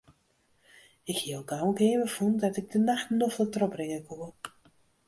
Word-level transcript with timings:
Ik 1.11 1.17
hie 1.17 1.35
al 1.37 1.45
gau 1.51 1.63
in 1.69 1.77
keamer 1.79 2.11
fûn 2.15 2.33
dêr't 2.41 2.59
ik 2.61 2.67
de 2.73 2.79
nachten 2.89 3.17
noflik 3.19 3.49
trochbringe 3.53 3.99
koe. 4.07 4.27